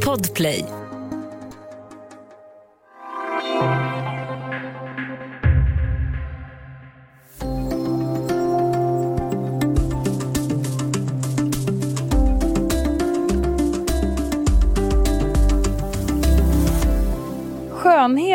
[0.00, 0.85] Podplay.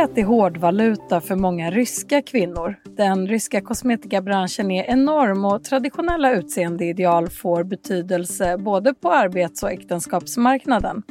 [0.02, 2.76] Skönhet är hårdvaluta för många ryska kvinnor.
[2.98, 11.04] Den ryska kosmetikabranschen är enorm och traditionella utseendeideal får betydelse både på arbets och äktenskapsmarknaden.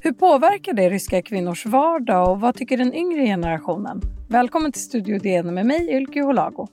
[0.00, 4.00] Hur påverkar det ryska kvinnors vardag och vad tycker den yngre generationen?
[4.28, 6.68] Välkommen till Studio DN med mig, Ylke Holago.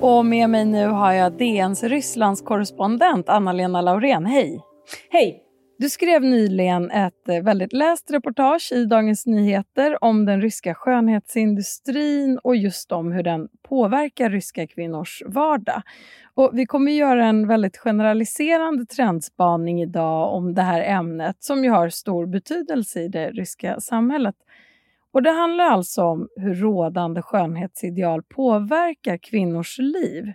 [0.00, 4.26] Och med mig nu har jag DNs Rysslandskorrespondent Anna-Lena Laurén.
[4.26, 4.67] Hej!
[5.10, 5.42] Hej!
[5.78, 12.38] Du skrev nyligen ett eh, väldigt läst reportage i Dagens Nyheter om den ryska skönhetsindustrin
[12.38, 15.82] och just om hur den påverkar ryska kvinnors vardag.
[16.34, 21.70] Och vi kommer göra en väldigt generaliserande trendspaning idag om det här ämnet som ju
[21.70, 24.36] har stor betydelse i det ryska samhället.
[25.12, 30.32] Och Det handlar alltså om hur rådande skönhetsideal påverkar kvinnors liv.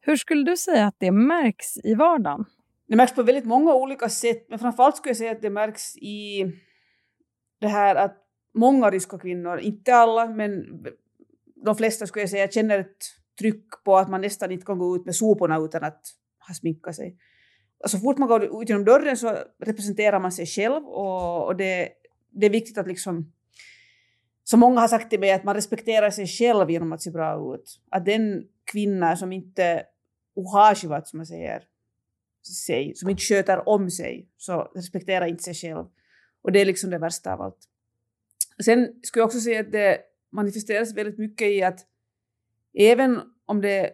[0.00, 2.44] Hur skulle du säga att det märks i vardagen?
[2.88, 5.96] Det märks på väldigt många olika sätt, men framförallt skulle jag säga att det märks
[5.96, 6.44] i
[7.60, 8.16] det här att
[8.54, 10.64] många ryska kvinnor, inte alla, men
[11.64, 13.04] de flesta skulle jag säga känner ett
[13.38, 16.00] tryck på att man nästan inte kan gå ut med soporna utan att
[16.48, 17.16] ha sminkat sig.
[17.84, 21.56] Och så fort man går ut genom dörren så representerar man sig själv och, och
[21.56, 21.88] det,
[22.30, 23.32] det är viktigt att liksom
[24.44, 27.54] så många har sagt till mig att man respekterar sig själv genom att se bra
[27.54, 27.80] ut.
[27.90, 29.82] Att den kvinna som inte
[30.36, 31.62] uhashivat, som man säger,
[32.52, 35.86] sig, som inte sköter om sig, så respekterar inte sig själv.
[36.42, 37.58] Och det är liksom det värsta av allt.
[38.64, 39.98] Sen skulle jag också säga att det
[40.32, 41.80] manifesteras väldigt mycket i att
[42.74, 43.92] även om det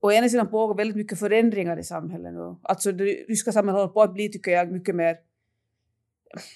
[0.00, 3.92] å ena sidan pågår väldigt mycket förändringar i samhället nu, alltså det ryska samhället håller
[3.92, 5.16] på att bli, tycker jag, mycket mer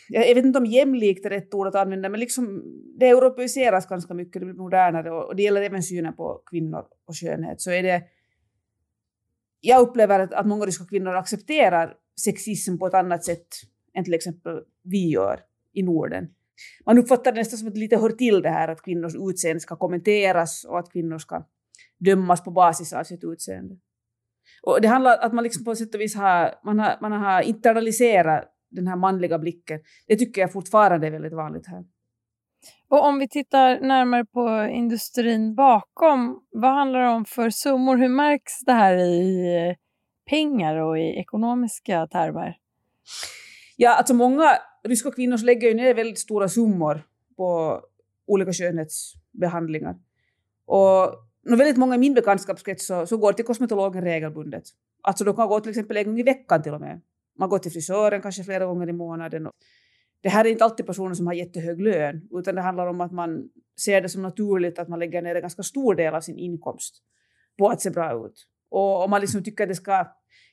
[0.08, 2.62] jag vet inte om jämlikt är rätt ord att använda, men liksom
[2.98, 7.16] det europeiseras ganska mycket, det blir modernare och det gäller även synen på kvinnor och
[7.16, 7.60] skönhet.
[7.60, 8.02] Så är det,
[9.65, 13.47] jag upplever att, att många ryska kvinnor accepterar sexism på ett annat sätt
[13.95, 15.41] än till exempel vi gör
[15.73, 16.28] i Norden.
[16.87, 19.61] Man uppfattar det nästan som att det lite hör till det här att kvinnors utseende
[19.61, 21.47] ska kommenteras och att kvinnor ska
[21.99, 23.77] dömas på basis av sitt utseende.
[24.62, 27.12] Och det handlar om att man liksom på sätt och vis har, man har, man
[27.12, 29.81] har internaliserat den här manliga blicken.
[30.06, 31.84] Det tycker jag fortfarande är väldigt vanligt här.
[32.89, 37.97] Och om vi tittar närmare på industrin bakom, vad handlar det om för summor?
[37.97, 39.77] Hur märks det här i
[40.31, 42.56] pengar och i ekonomiska termer?
[43.77, 44.45] Ja, alltså många
[44.84, 47.03] ryska kvinnor lägger ju ner väldigt stora summor
[47.37, 47.81] på
[48.27, 49.97] olika skönhetsbehandlingar.
[50.67, 54.65] Och väldigt många i min bekantskapskrets så, så går till kosmetologen regelbundet.
[55.03, 57.00] Alltså de kan gå till exempel en gång i veckan till och med.
[57.39, 59.49] Man går till frisören kanske flera gånger i månaden.
[60.22, 63.12] Det här är inte alltid personer som har jättehög lön, utan det handlar om att
[63.12, 63.49] man
[63.81, 66.94] ser det som naturligt att man lägger ner en ganska stor del av sin inkomst
[67.59, 68.47] på att se bra ut.
[68.71, 70.06] Och om man liksom tycker att det ska...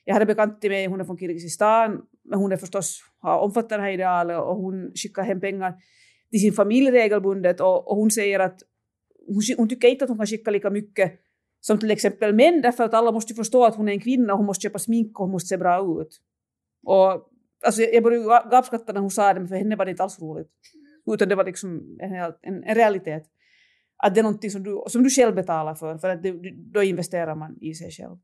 [0.04, 3.68] Jag hade bekant till mig, hon är från Kirgizistan, men hon är förstås, har omfattat
[3.68, 5.74] det här idealet och hon skickar hem pengar
[6.30, 8.60] till sin familj regelbundet och, och hon säger att
[9.26, 11.20] hon, hon, tycker inte att hon kan skicka lika mycket
[11.60, 14.46] som till exempel män, därför att alla måste förstå att hon är en kvinna, hon
[14.46, 16.20] måste köpa smink och hon måste se bra ut.
[16.86, 17.29] Och,
[17.64, 20.20] alltså, jag började gapskratta när hon sa det, men för henne var det inte alls
[20.20, 20.50] roligt.
[21.06, 23.22] Utan det var liksom en, en, en realitet.
[23.96, 26.34] Att det är någonting som du, som du själv betalar för, för att det,
[26.72, 28.16] då investerar man i sig själv.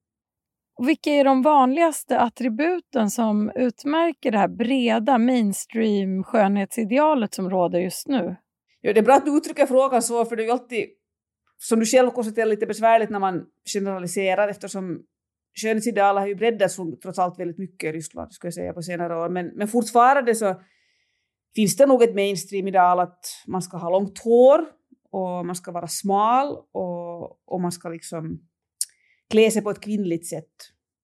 [0.87, 8.09] Vilka är de vanligaste attributen som utmärker det här breda mainstream skönhetsidealet som råder just
[8.09, 8.37] nu?
[8.81, 10.85] Ja, det är bra att du uttrycker frågan så, för det är ju alltid,
[11.59, 15.03] som du själv konstaterar, lite besvärligt när man generaliserar eftersom
[15.61, 19.17] skönhetsideal har ju breddats trots allt väldigt mycket i Ryssland, skulle jag säga, på senare
[19.17, 19.29] år.
[19.29, 20.61] Men, men fortfarande så
[21.55, 24.65] finns det nog ett mainstream-ideal att man ska ha långt hår
[25.11, 28.41] och man ska vara smal och, och man ska liksom
[29.31, 30.53] klä sig på ett kvinnligt sätt.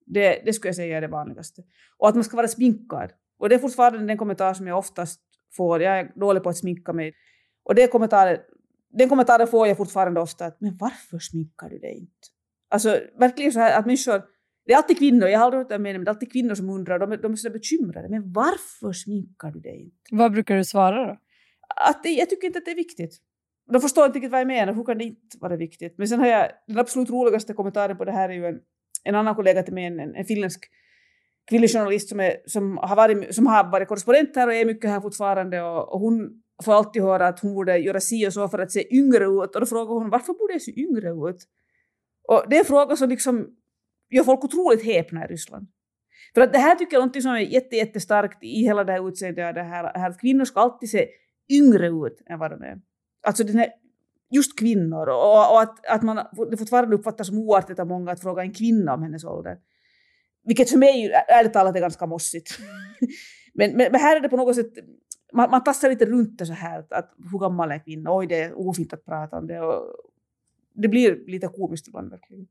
[0.07, 1.63] Det, det skulle jag säga är det vanligaste.
[1.99, 3.13] Och att man ska vara sminkad.
[3.39, 5.21] Och det är fortfarande den kommentar som jag oftast
[5.57, 5.83] får.
[5.83, 7.15] Jag är dålig på att sminka mig.
[7.65, 8.39] Och det kommentaren,
[8.91, 10.47] den kommentaren får jag fortfarande ofta.
[10.47, 12.29] Att, men varför sminkar du dig inte?
[12.71, 14.23] Alltså verkligen så här att människor
[14.67, 16.71] det är alltid kvinnor, jag har aldrig hört det men det är alltid kvinnor som
[16.71, 18.09] undrar, de de är så bekymrade.
[18.09, 19.97] Men varför sminkar du dig inte?
[20.11, 21.19] Vad brukar du svara då?
[21.77, 23.17] Att det, jag tycker inte att det är viktigt.
[23.73, 25.95] De förstår inte riktigt vad jag menar, hur kan det inte vara viktigt?
[25.99, 28.61] Men sen har jag, den absolut roligaste kommentaren på det här är ju en,
[29.05, 30.65] en annan kollega till mig, en, en finländsk
[31.51, 34.91] kvinnlig journalist som, är, som, har varit, som har varit korrespondent här och är mycket
[34.91, 38.49] här fortfarande och, och hon får alltid höra att hon borde göra si och så
[38.49, 41.49] för att se yngre ut och då frågar hon varför borde jag se yngre ut?
[42.29, 43.57] Och det är en fråga som liksom
[44.17, 45.67] gör folk otroligt häpna i Ryssland.
[46.35, 48.93] För att det här tycker jag är något som är jätte, jättestarkt i hela det
[48.93, 51.09] här utseendet, det här, här att kvinnor ska alltid se
[51.51, 52.81] yngre ut än vad de är.
[53.23, 53.69] Alltså den här,
[54.31, 56.17] just kvinnor och, och att, att man
[56.51, 59.59] det fortfarande uppfattas som oartigt av många att fråga en kvinna om hennes ålder.
[60.45, 62.59] Vilket för mig ärligt talat är ganska mossigt.
[63.55, 64.73] men, men, men, här är det på något sätt,
[65.33, 68.17] man, man tassar lite runt det så här, att, att hur gammal är kvinna?
[68.17, 69.61] Oj, det är ofint att prata om det.
[69.61, 69.97] Och
[70.75, 72.49] det blir lite komiskt ibland verkligen.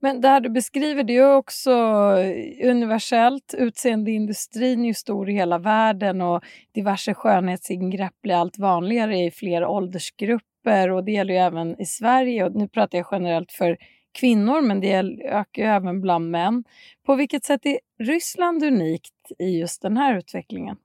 [0.00, 3.54] Men det här du beskriver det är också eh, universellt.
[3.58, 6.44] Utseendeindustrin är ju stor i hela världen och
[6.74, 12.44] diverse skönhetsingrepp blir allt vanligare i fler åldersgrupper och det gäller ju även i Sverige.
[12.44, 13.76] Och nu pratar jag generellt för
[14.12, 14.94] kvinnor men det
[15.24, 16.64] ökar ju även bland män.
[17.06, 20.76] På vilket sätt är Ryssland unikt i just den här utvecklingen?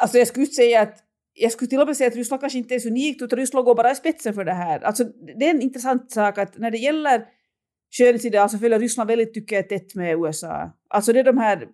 [0.00, 0.98] Alltså jag skulle säga att
[1.34, 3.64] jag skulle till och med säga att Ryssland kanske inte är så unikt utan Ryssland
[3.64, 4.80] går bara i spetsen för det här.
[4.80, 5.04] Alltså,
[5.38, 7.26] det är en intressant sak att när det gäller
[7.98, 10.72] skönhetsideal alltså följer Ryssland väldigt, tycker jag, tätt med USA.
[10.88, 11.68] Alltså det är de här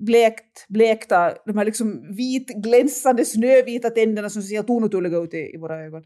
[0.00, 5.54] blekt, blekta, de här liksom vit, glänsande, snövita tänderna som ser helt onaturliga ut i,
[5.54, 6.04] i våra ögon.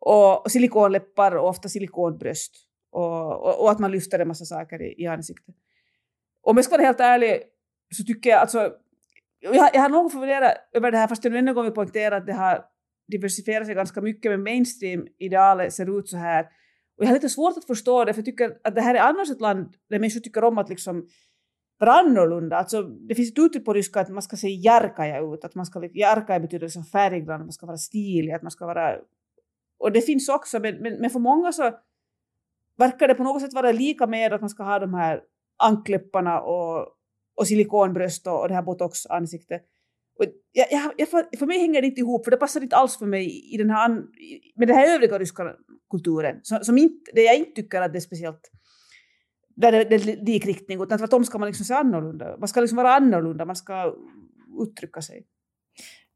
[0.00, 2.54] Och, och silikonläppar och ofta silikonbröst.
[2.92, 5.54] Och, och, och, att man lyfter en massa saker i, i ansiktet.
[6.42, 7.42] Om jag ska vara helt ärlig
[7.96, 8.72] så tycker jag alltså
[9.40, 12.16] jag, jag har nog funderat över det här, fast jag ännu en gång vill poängtera
[12.16, 12.64] att det har
[13.08, 16.46] diversifierat sig ganska mycket, men mainstream-idealet ser ut så här.
[16.98, 18.98] Och jag har lite svårt att förstå det, för jag tycker att det här är
[18.98, 21.08] annars ett land där människor tycker om att liksom
[21.78, 22.56] vara annorlunda.
[22.56, 25.66] Alltså, det finns ett uttryck på ryska att man ska se järkaja ut, att man
[25.66, 28.96] ska, järkaja betyder liksom färggrann, man ska vara stilig, att man ska vara...
[29.78, 31.78] Och det finns också, men, men, men för många så
[32.76, 35.22] verkar det på något sätt vara lika med att man ska ha de här
[35.56, 36.86] ankläpparna och,
[37.36, 39.62] och silikonbröst och, och det här botoxansiktet.
[40.52, 43.54] Jag, jag, för mig hänger det inte ihop, för det passar inte alls för mig
[43.54, 43.88] i den här,
[44.56, 45.54] med den här övriga ryska
[45.90, 48.50] kulturen, som, som inte, det jag inte tycker att det är speciellt
[49.56, 52.36] där det, det är likriktning, utan tvärtom ska man liksom se annorlunda.
[52.38, 53.94] Man ska liksom vara annorlunda, man ska
[54.62, 55.26] uttrycka sig.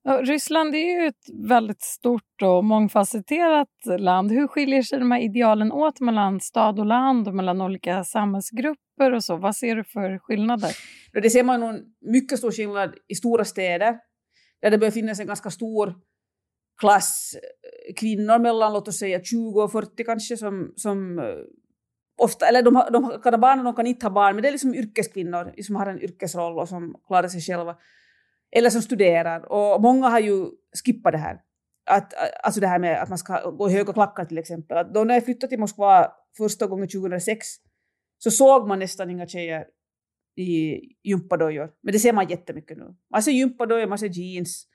[0.05, 3.69] Ryssland är ju ett väldigt stort och mångfacetterat
[3.99, 4.33] land.
[4.33, 9.13] Hur skiljer sig de här idealen åt mellan stad och land och mellan olika samhällsgrupper
[9.13, 9.37] och så?
[9.37, 10.71] Vad ser du för skillnader?
[11.13, 13.99] Det ser man en mycket stor skillnad i stora städer,
[14.63, 15.95] där det börjar finnas en ganska stor
[16.81, 21.25] klass eh, kvinnor mellan låt oss säga 20 och 40 kanske som, som eh,
[22.19, 24.49] ofta, eller de, de kan ha barn och de kan inte ha barn, men det
[24.49, 27.77] är liksom yrkeskvinnor som har en yrkesroll och som klarar sig själva.
[28.57, 29.53] Eller som studerar.
[29.53, 30.47] Och många har ju
[30.85, 31.41] skippat det här.
[31.91, 34.77] Att, alltså det här med att man ska gå i höga klackar till exempel.
[34.77, 37.47] Att då när jag flyttade till Moskva första gången 2006
[38.19, 39.67] så såg man nästan inga tjejer
[40.37, 41.71] i gympadojor.
[41.83, 42.95] Men det ser man jättemycket nu.
[43.11, 44.67] Man ser gympadojor, man ser jeans.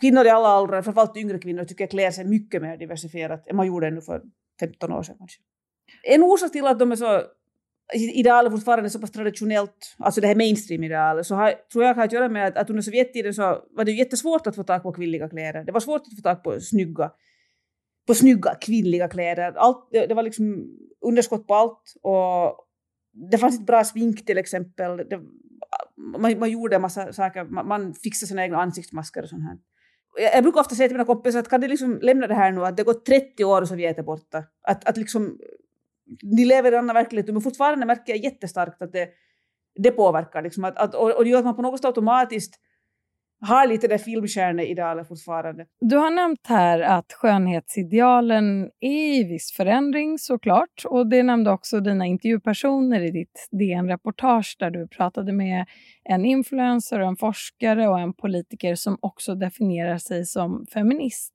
[0.00, 3.56] Kvinnor i alla åldrar, framförallt yngre kvinnor, tycker jag klär sig mycket mer diversifierat än
[3.56, 4.22] man gjorde ännu för
[4.60, 5.40] 15 år sedan kanske.
[6.02, 7.22] En orsak till att de är så
[7.94, 12.04] idealet fortfarande är så pass traditionellt, alltså det här mainstream-idealet, så har, tror jag har
[12.04, 14.92] att göra med att, att under Sovjettiden så var det jättesvårt att få tag på
[14.92, 15.64] kvinnliga kläder.
[15.64, 17.10] Det var svårt att få tag på snygga,
[18.06, 19.52] på snygga kvinnliga kläder.
[19.56, 20.66] Allt, det, det var liksom
[21.06, 22.56] underskott på allt och
[23.30, 24.96] det fanns inte bra smink till exempel.
[24.96, 25.20] Det,
[26.18, 29.58] man, man gjorde en massa saker, man, man fixade sina egna ansiktsmasker och sånt här.
[30.20, 32.52] Jag, jag brukar ofta säga till mina kompisar att kan du liksom lämna det här
[32.52, 34.44] nu, att det gått 30 år och Sovjet är borta.
[34.62, 35.38] Att, att liksom
[36.36, 39.08] de lever i en annan verklighet, men fortfarande märker jag jättestarkt att det,
[39.74, 40.42] det påverkar.
[40.42, 42.58] Liksom, att, att, och, och det gör att man på något sätt automatiskt
[43.44, 45.66] har lite det filmstjärneidealet fortfarande.
[45.80, 50.84] Du har nämnt här att skönhetsidealen är i viss förändring såklart.
[50.84, 55.66] Och det nämnde också dina intervjupersoner i ditt DN-reportage där du pratade med
[56.04, 61.32] en influencer, en forskare och en politiker som också definierar sig som feminist.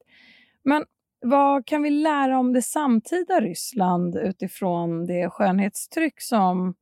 [0.64, 0.84] Men
[1.22, 6.76] vad kan vi lära om det samtida Ryssland utifrån det skönhetstryck som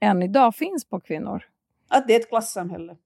[0.00, 1.42] än idag finns på kvinnor?
[1.88, 2.96] Att det är ett klassamhälle.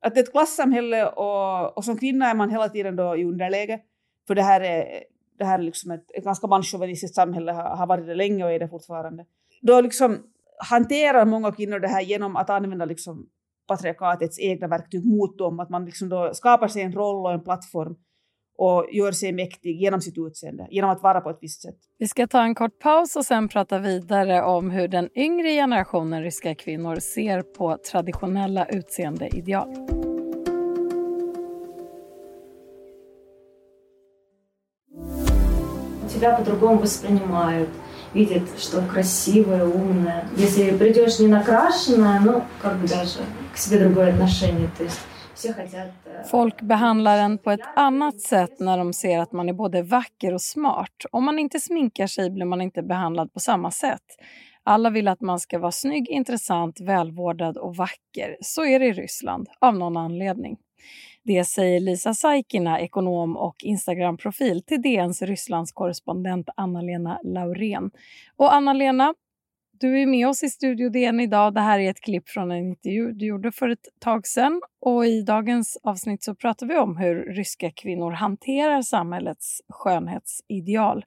[0.00, 3.24] Att det är ett klassamhälle och, och som kvinna är man hela tiden då i
[3.24, 3.80] underläge.
[4.26, 5.02] För det här är,
[5.38, 8.52] det här är liksom ett, ett ganska manschauvinistiskt samhälle, har, har varit det länge och
[8.52, 9.24] är det fortfarande.
[9.62, 10.18] Då liksom
[10.70, 13.28] hanterar många kvinnor det här genom att använda liksom
[13.66, 15.60] patriarkatets egna verktyg mot dem.
[15.60, 17.96] Att man liksom då skapar sig en roll och en plattform
[18.57, 21.75] och gör sig mäktig genom sitt utseende, genom att vara på ett visst sätt.
[21.97, 26.23] Vi ska ta en kort paus och sen prata vidare om hur den yngre generationen
[26.23, 29.67] ryska kvinnor ser på traditionella utseendeideal.
[36.13, 37.69] Тебя по-другому воспринимают,
[38.13, 40.27] видят, что красивая, умная.
[40.37, 43.19] Если придешь не накрашенная, ну, как бы даже
[43.53, 44.69] к себе другое отношение.
[44.77, 44.99] То есть
[46.30, 50.34] Folk behandlar en på ett annat sätt när de ser att man är både vacker
[50.34, 51.04] och smart.
[51.10, 54.02] Om man inte sminkar sig blir man inte behandlad på samma sätt.
[54.62, 58.36] Alla vill att man ska vara snygg, intressant, välvårdad och vacker.
[58.40, 60.56] Så är det i Ryssland, av någon anledning.
[61.24, 67.90] Det säger Lisa Saikina, ekonom och Instagram-profil till DNs Rysslandskorrespondent Anna-Lena Laurén.
[68.36, 69.14] Och Anna-Lena,
[69.80, 71.54] du är med oss i Studio DN idag.
[71.54, 74.62] Det här är ett klipp från en intervju du gjorde för ett tag sedan.
[74.80, 81.04] Och I dagens avsnitt så pratar vi om hur ryska kvinnor hanterar samhällets skönhetsideal.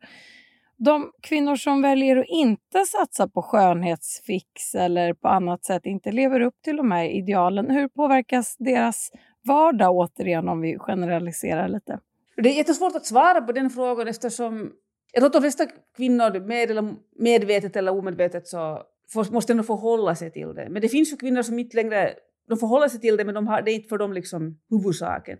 [0.78, 6.42] De kvinnor som väljer att inte satsa på skönhetsfix eller på annat sätt inte lever
[6.42, 9.12] upp till de här idealen, hur påverkas deras
[9.48, 12.00] vardag återigen om vi generaliserar lite?
[12.36, 14.72] Det är jättesvårt att svara på den frågan eftersom
[15.12, 18.84] jag tror att de flesta kvinnor, med eller medvetet eller omedvetet, så
[19.32, 20.68] måste ändå förhålla sig till det.
[20.70, 22.14] Men det finns ju kvinnor som inte längre
[22.50, 25.38] de förhåller sig till det, men de har, det är inte för dem liksom huvudsaken.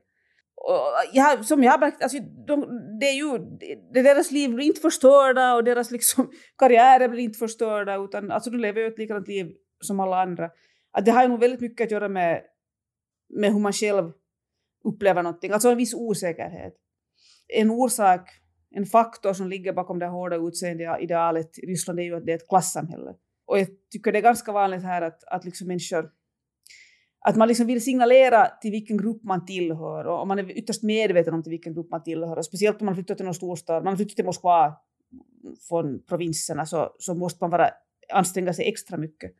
[0.56, 2.62] Och äh, jag, som jag har märkt, alltså, de,
[3.00, 3.38] det är ju,
[3.94, 8.50] det, deras liv blir inte förstörda och deras liksom, karriärer blir inte förstörda, utan alltså,
[8.50, 10.50] de lever ju ett likadant liv som alla andra.
[10.92, 12.42] Att det har ju nog väldigt mycket att göra med,
[13.30, 14.12] med hur man själv
[14.84, 16.74] upplever någonting, alltså en viss osäkerhet.
[17.48, 18.30] En orsak
[18.72, 22.36] en faktor som ligger bakom det hårda utseendeidealet i Ryssland är ju att det är
[22.36, 23.14] ett klassamhälle.
[23.46, 26.12] Och jag tycker det är ganska vanligt här att, att liksom människor
[27.22, 31.34] att man liksom vill signalera till vilken grupp man tillhör och man är ytterst medveten
[31.34, 32.38] om till vilken grupp man tillhör.
[32.38, 34.76] Och speciellt om man flyttar till någon storstad, man flyttar till Moskva
[35.70, 37.70] från provinserna så, så måste man vara,
[38.14, 39.32] anstränga sig extra mycket.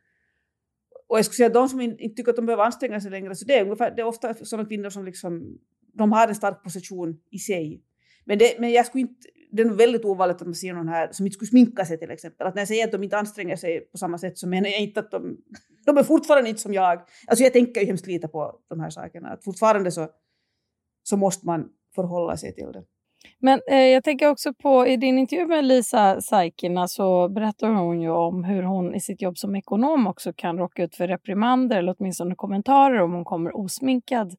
[1.08, 3.34] Och jag skulle säga att de som inte tycker att de behöver anstränga sig längre,
[3.34, 5.58] så det är, ungefär, det är ofta sådana kvinnor som liksom,
[5.92, 7.82] de har en stark position i sig
[8.30, 11.08] men, det, men jag skulle inte, det är väldigt ovanligt att man ser någon här
[11.12, 12.46] som inte skulle sminka sig till exempel.
[12.46, 14.80] Att när jag säger att de inte anstränger sig på samma sätt så menar jag
[14.80, 15.36] inte att de,
[15.86, 17.00] de är fortfarande inte som jag.
[17.26, 19.28] Alltså jag tänker ju hemskt lite på de här sakerna.
[19.28, 20.08] Att fortfarande så,
[21.02, 22.82] så måste man förhålla sig till det.
[23.38, 28.00] Men eh, jag tänker också på, i din intervju med Lisa Saikina så berättar hon
[28.00, 31.78] ju om hur hon i sitt jobb som ekonom också kan råka ut för reprimander
[31.78, 34.36] eller åtminstone kommentarer om hon kommer osminkad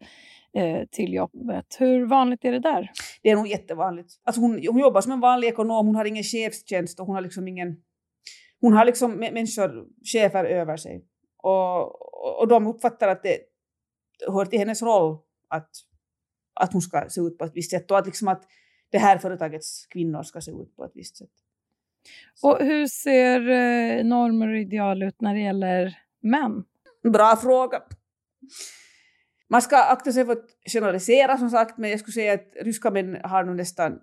[0.56, 1.76] eh, till jobbet.
[1.80, 2.92] Hur vanligt är det där?
[3.22, 4.10] Det är nog jättevanligt.
[4.24, 7.22] Alltså hon, hon jobbar som en vanlig ekonom, hon har ingen chefstjänst och hon har
[7.22, 7.78] liksom ingen...
[8.62, 11.06] Hon har liksom människor, chefer över sig.
[11.38, 13.38] Och, och de uppfattar att det
[14.28, 15.18] hör till hennes roll
[15.48, 15.70] att,
[16.54, 18.44] att hon ska se ut på ett visst sätt och att, liksom att
[18.92, 21.30] det här företagets kvinnor ska se ut på ett visst sätt.
[22.44, 26.64] Och hur ser eh, normer och ideal ut när det gäller män?
[27.14, 27.84] Bra fråga.
[29.52, 32.92] Man ska akta sig för att generalisera som sagt, men jag skulle säga att ryska
[32.92, 34.00] män har nog nästan...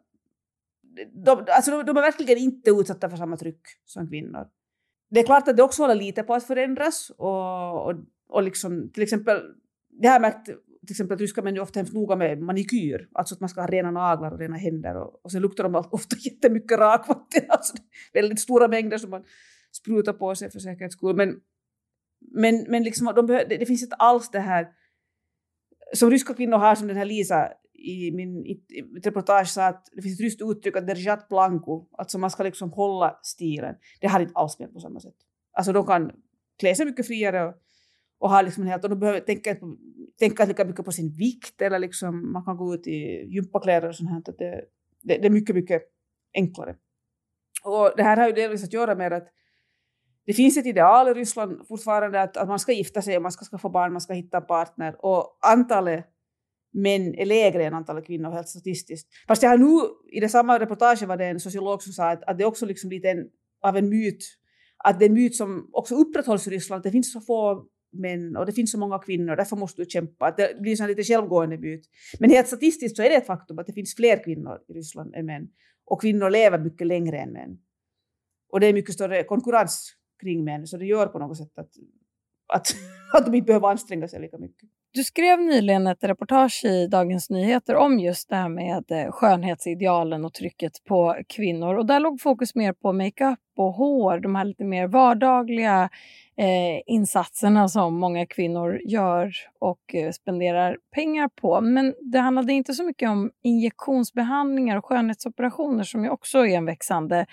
[1.24, 4.46] De, alltså de, de är verkligen inte utsatta för samma tryck som kvinnor.
[5.10, 7.94] Det är klart att det också håller lite på att förändras och, och,
[8.28, 9.42] och liksom, till exempel,
[10.00, 13.08] det har jag märkt till exempel att ryska män är ofta hemskt noga med manikyr,
[13.12, 15.74] alltså att man ska ha rena naglar och rena händer och, och sen luktar de
[15.74, 17.76] ofta jättemycket rakvatten, alltså
[18.12, 19.24] väldigt stora mängder som man
[19.72, 21.16] sprutar på sig för säkerhets skull.
[21.16, 21.40] Men,
[22.34, 24.68] men, men liksom, de behöver, det, det finns inte alls det här
[25.94, 29.88] som ryska kvinnor har, som den här Lisa i min i, i reportage sa att
[29.92, 33.74] det finns ett ryskt uttryck att derjat blanco, alltså man ska liksom hålla stilen.
[34.00, 35.14] Det har inte alls med på samma sätt.
[35.52, 36.12] Alltså de kan
[36.58, 37.54] klä sig mycket friare och,
[38.18, 39.56] och ha liksom en helt, och de behöver tänka,
[40.18, 43.96] tänka lika mycket på sin vikt eller liksom man kan gå ut i gympakläder och
[43.96, 44.18] sånt här.
[44.18, 44.64] Att det,
[45.02, 45.82] det, det är mycket, mycket
[46.34, 46.76] enklare.
[47.64, 49.28] Och det här har ju delvis att göra med att
[50.28, 53.44] det finns ett ideal i Ryssland fortfarande att, att man ska gifta sig, man ska
[53.44, 56.04] skaffa barn, man ska hitta en partner och antalet
[56.72, 59.08] män är lägre än antalet kvinnor helt statistiskt.
[59.28, 59.80] Fast jag har nu,
[60.12, 62.66] i det samma reportage var det en sociolog som sa att, att det är också
[62.66, 63.26] liksom lite en,
[63.62, 64.24] av en myt,
[64.84, 67.64] att det är en myt som också upprätthålls i Ryssland, att det finns så få
[67.92, 70.26] män och det finns så många kvinnor, därför måste du kämpa.
[70.26, 71.84] Att det blir en lite självgående myt.
[72.20, 75.14] Men helt statistiskt så är det ett faktum att det finns fler kvinnor i Ryssland
[75.14, 75.48] än män.
[75.86, 77.58] Och kvinnor lever mycket längre än män.
[78.52, 81.70] Och det är mycket större konkurrens kring män, så det gör på något sätt att,
[82.54, 82.66] att,
[83.14, 84.68] att de inte behöver anstränga sig lika mycket.
[84.92, 90.24] Du skrev nyligen ett reportage i Dagens Nyheter om just det här med eh, skönhetsidealen
[90.24, 91.74] och trycket på kvinnor.
[91.74, 95.88] Och där låg fokus mer på makeup och hår, de här lite mer vardagliga
[96.36, 101.60] eh, insatserna som många kvinnor gör och eh, spenderar pengar på.
[101.60, 106.66] Men det handlade inte så mycket om injektionsbehandlingar och skönhetsoperationer som ju också är en
[106.66, 107.26] växande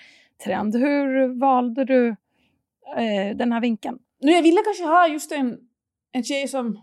[0.44, 0.76] trend.
[0.76, 2.16] Hur valde du
[2.96, 3.98] eh, den här vinkeln?
[4.20, 5.58] Nu, jag ville kanske ha just en,
[6.12, 6.78] en tjej som...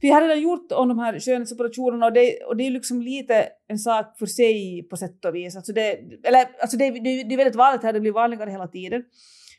[0.00, 3.48] Vi har redan gjort om de här skönhetsoperationerna och det, och det är liksom lite
[3.68, 5.56] en sak för sig på sätt och vis.
[5.56, 5.90] Alltså det,
[6.24, 9.04] eller, alltså det, det, det är väldigt vanligt här, det blir vanligare hela tiden.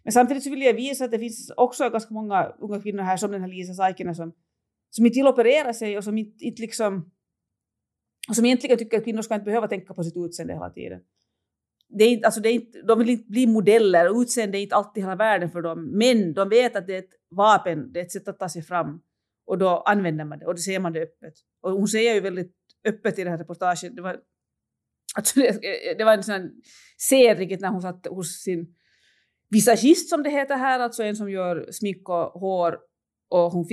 [0.03, 3.17] Men samtidigt så vill jag visa att det finns också ganska många unga kvinnor här
[3.17, 4.33] som den här Lisa Saikinen som,
[4.89, 7.11] som inte vill operera sig och som inte, inte liksom
[8.29, 10.99] och som egentligen tycker att kvinnor ska inte behöva tänka på sitt utseende hela tiden.
[11.89, 14.61] Det är inte, alltså det är inte, de vill inte bli modeller och utseende är
[14.61, 15.97] inte alltid hela världen för dem.
[15.97, 18.61] Men de vet att det är ett vapen, det är ett sätt att ta sig
[18.61, 19.01] fram.
[19.45, 21.33] Och då använder man det och då ser man det öppet.
[21.61, 22.55] Och hon säger ju väldigt
[22.85, 23.95] öppet i det här reportaget.
[23.95, 24.19] Det var,
[25.15, 25.59] alltså det,
[25.97, 26.51] det var en sån
[26.97, 28.75] scen när hon satt hos sin
[29.49, 32.79] visagist som det heter här, alltså en som gör smink och hår.
[33.29, 33.65] Och hon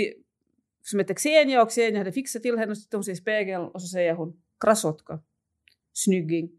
[0.82, 3.16] som heter Xenia och Xenia hade fixat till henne och så tittar hon sig i
[3.16, 5.20] spegeln och så säger hon krasotka,
[5.92, 6.50] snygging.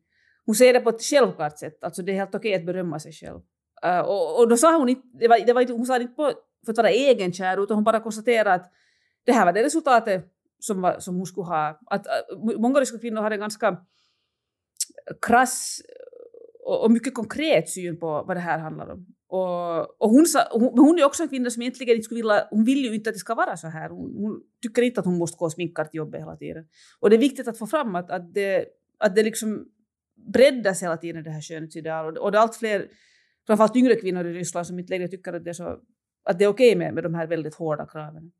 [0.47, 3.11] Hon säger det på ett självklart sätt, alltså det är helt okej att berömma sig
[3.11, 3.39] själv.
[3.85, 6.15] Uh, och, och, då sa hon inte, det var, det var, hon sa det inte
[6.15, 6.31] på,
[6.65, 8.71] för att vara egenkär utan hon bara konstaterade att
[9.25, 10.25] det här var det resultatet
[10.59, 11.79] som, var, som hon skulle ha.
[11.85, 13.77] Att, uh, många ryska kvinnor hade en ganska
[15.21, 15.81] krass
[16.65, 19.05] och, och, mycket konkret syn på vad det här handlar om.
[19.29, 22.47] Och, och hon, sa, hon, hon är också en kvinna som egentligen inte skulle vilja,
[22.49, 23.89] hon vill ju inte att det ska vara så här.
[23.89, 26.65] Hon, hon tycker inte att hon måste gå och sminka till jobbet hela tiden.
[26.99, 28.65] Och det är viktigt att få fram att, att, det,
[28.97, 29.65] att det liksom
[30.33, 32.17] breddas hela tiden det här skönhetsidealet.
[32.17, 32.87] Och, och det är allt fler,
[33.47, 35.79] framförallt yngre kvinnor i Ryssland som inte längre tycker att det är, så,
[36.23, 38.31] att det är okej okay med, med de här väldigt hårda kraven.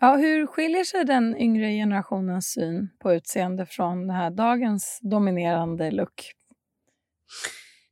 [0.00, 5.90] Ja, hur skiljer sig den yngre generationens syn på utseende från den här dagens dominerande
[5.90, 6.32] look?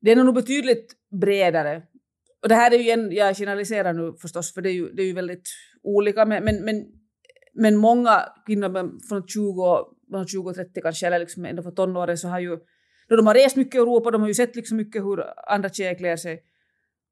[0.00, 1.82] Den är nog betydligt bredare.
[2.42, 5.02] Och det här är ju en, jag generaliserar nu förstås, för det är ju, det
[5.02, 5.48] är ju väldigt
[5.82, 6.84] olika, men, men, men,
[7.54, 9.78] men många kvinnor från 20,
[10.10, 12.58] från 20 30 kanske, eller liksom ändå för tonåren, så har ju,
[13.08, 15.68] då de har rest mycket i Europa, de har ju sett liksom mycket hur andra
[15.68, 16.42] tjejer klär sig.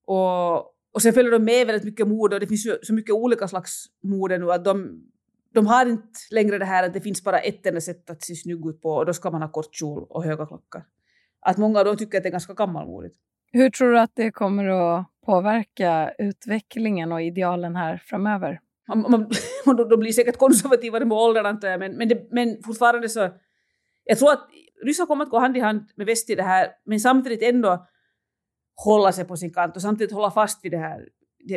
[0.07, 0.57] Och,
[0.95, 3.49] och sen följer de med väldigt mycket mode och det finns ju så mycket olika
[3.49, 5.03] slags mode nu att de,
[5.55, 8.35] de har inte längre det här att det finns bara ett enda sätt att se
[8.35, 10.83] snygg ut på och då ska man ha kort kjol och höga klockor
[11.41, 13.17] att många av dem tycker att det är ganska gammalmodigt.
[13.53, 18.61] Hur tror du att det kommer att påverka utvecklingen och idealen här framöver?
[18.89, 19.29] Man, man,
[19.91, 23.29] de blir säkert konservativare med åldern antar jag, men, men, det, men fortfarande så...
[24.05, 24.49] Jag tror att
[24.85, 27.87] Ryssland kommer att gå hand i hand med väst i det här, men samtidigt ändå
[28.85, 31.09] hålla sig på sin kant och samtidigt hålla fast vid det här,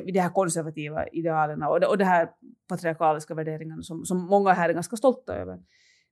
[0.05, 2.29] vid de här konservativa idealen och, och de här
[2.69, 5.59] patriarkaliska värderingarna som, som många här är ganska stolta över.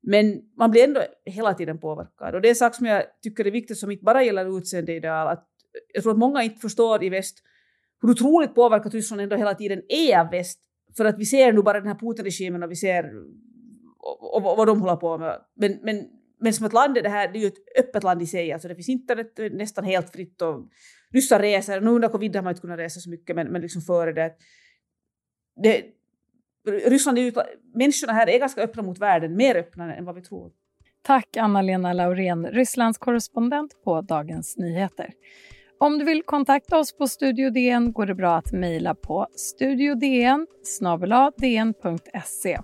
[0.03, 2.35] Men man blir ändå hela tiden påverkad.
[2.35, 5.27] Och det är en sak som jag tycker är viktigt som inte bara gäller utseendeideal.
[5.27, 5.47] Att
[5.93, 7.37] jag tror att många inte förstår i väst
[8.01, 10.59] hur otroligt påverkat Ryssland ändå hela tiden är av väst.
[10.97, 13.11] För att vi ser nu bara den här Putin-regimen och vi ser
[13.99, 15.41] och, och, och, vad de håller på med.
[15.55, 16.05] Men, men,
[16.41, 18.51] men som ett land är det här, det är ju ett öppet land i sig.
[18.51, 20.69] Alltså det finns internet nästan helt fritt och
[21.13, 21.81] ryssar reser.
[21.81, 24.33] Nu under covid har man inte kunnat resa så mycket men, men liksom före det.
[25.63, 25.83] det
[26.89, 27.31] Ryssland är ju,
[27.73, 30.51] människorna här är ganska öppna mot världen, mer öppna än vad vi tror.
[31.01, 35.13] Tack Anna-Lena Laurén, Rysslands korrespondent på Dagens Nyheter.
[35.79, 40.47] Om du vill kontakta oss på Studio DN går det bra att mejla på studiodn
[41.37, 42.59] dn.se.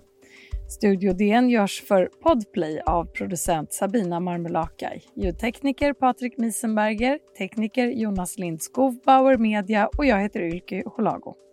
[0.69, 8.99] Studio DN görs för Podplay av producent Sabina Marmelakai, ljudtekniker Patrik Miesenberger, tekniker Jonas Lindskov,
[9.06, 11.46] Bauer Media och jag heter Ylke Holago.